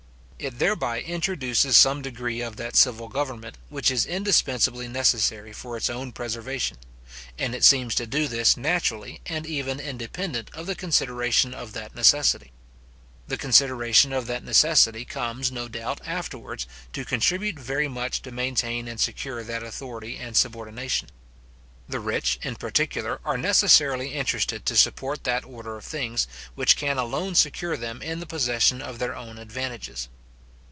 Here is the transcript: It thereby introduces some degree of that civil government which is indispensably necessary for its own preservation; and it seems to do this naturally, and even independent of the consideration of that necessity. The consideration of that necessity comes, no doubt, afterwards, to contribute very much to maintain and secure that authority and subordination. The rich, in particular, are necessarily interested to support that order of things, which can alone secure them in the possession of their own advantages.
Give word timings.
It 0.43 0.57
thereby 0.57 1.01
introduces 1.01 1.77
some 1.77 2.01
degree 2.01 2.41
of 2.41 2.55
that 2.55 2.75
civil 2.75 3.09
government 3.09 3.59
which 3.69 3.91
is 3.91 4.07
indispensably 4.07 4.87
necessary 4.87 5.53
for 5.53 5.77
its 5.77 5.87
own 5.87 6.11
preservation; 6.11 6.77
and 7.37 7.53
it 7.53 7.63
seems 7.63 7.93
to 7.93 8.07
do 8.07 8.27
this 8.27 8.57
naturally, 8.57 9.21
and 9.27 9.45
even 9.45 9.79
independent 9.79 10.49
of 10.55 10.65
the 10.65 10.73
consideration 10.73 11.53
of 11.53 11.73
that 11.73 11.93
necessity. 11.93 12.51
The 13.27 13.37
consideration 13.37 14.11
of 14.11 14.25
that 14.25 14.43
necessity 14.43 15.05
comes, 15.05 15.51
no 15.51 15.67
doubt, 15.67 16.01
afterwards, 16.07 16.65
to 16.93 17.05
contribute 17.05 17.59
very 17.59 17.87
much 17.87 18.23
to 18.23 18.31
maintain 18.31 18.87
and 18.87 18.99
secure 18.99 19.43
that 19.43 19.61
authority 19.61 20.17
and 20.17 20.35
subordination. 20.35 21.09
The 21.87 21.99
rich, 21.99 22.39
in 22.41 22.55
particular, 22.55 23.19
are 23.23 23.37
necessarily 23.37 24.15
interested 24.15 24.65
to 24.65 24.75
support 24.75 25.23
that 25.25 25.45
order 25.45 25.77
of 25.77 25.85
things, 25.85 26.27
which 26.55 26.77
can 26.77 26.97
alone 26.97 27.35
secure 27.35 27.77
them 27.77 28.01
in 28.01 28.19
the 28.19 28.25
possession 28.25 28.81
of 28.81 28.97
their 28.97 29.15
own 29.15 29.37
advantages. 29.37 30.09